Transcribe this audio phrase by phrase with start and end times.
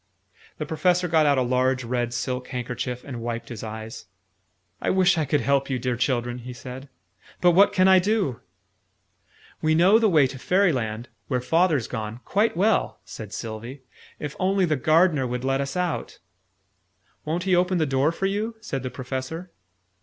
[0.57, 4.07] The Professor got out a large red silk handkerchief, and wiped his eyes.
[4.81, 6.89] "I wish I could help you, dear children!" he said.
[7.39, 8.39] "But what can I do?"
[9.61, 13.83] "We know the way to Fairyland where Father's gone quite well," said Sylvie:
[14.17, 16.17] "if only the Gardener would let us out."
[17.23, 19.51] "Won't he open the door for you?" said the Professor.